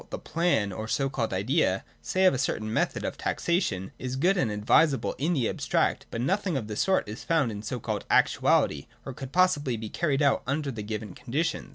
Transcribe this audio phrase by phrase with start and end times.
[0.09, 4.35] the plan, or so called idea, say of a certain method of taxation, is good
[4.35, 7.61] and advisable in the abstract, but that no thing of the sort is found in
[7.61, 11.69] so called actuality, or could possibly be carried out under the given conditions.